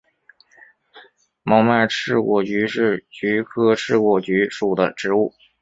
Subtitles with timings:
[1.43, 5.35] 毛脉翅果菊是菊科翅果菊属的植物。